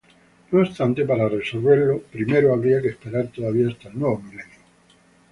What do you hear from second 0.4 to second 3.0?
No obstante, para resolver lo primero habría que